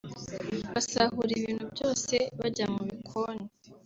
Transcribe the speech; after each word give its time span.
basahura 0.73 1.31
ibintu 1.39 1.65
byose 1.73 2.15
bajya 2.39 2.65
mu 2.75 2.81
bikoni 2.89 3.45